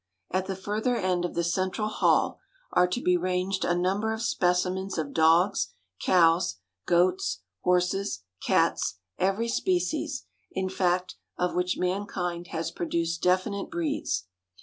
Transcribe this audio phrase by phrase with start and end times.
[0.31, 2.39] At the further end of the Central Hall
[2.71, 6.55] are to be ranged a number of specimens of dogs, cows,
[6.87, 14.25] goats, horses, cats, every species, in fact, of which mankind has produced definite breeds.